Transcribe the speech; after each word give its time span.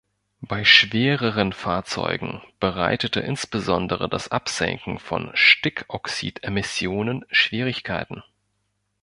Bei 0.41 0.63
schwereren 0.65 1.53
Fahrzeugen 1.53 2.41
bereitete 2.59 3.19
insbesondere 3.19 4.09
das 4.09 4.29
Absenken 4.29 4.97
von 4.97 5.29
Stickoxidemissionen 5.35 7.23
Schwierigkeiten. 7.29 8.23